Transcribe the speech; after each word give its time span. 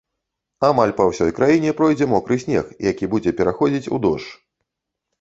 Амаль 0.69 0.93
па 1.01 1.05
ўсёй 1.09 1.35
краіне 1.41 1.75
пройдзе 1.83 2.09
мокры 2.15 2.41
снег, 2.47 2.75
які 2.91 3.13
будзе 3.15 3.37
пераходзіць 3.41 3.91
у 3.97 4.05
дождж. 4.09 4.29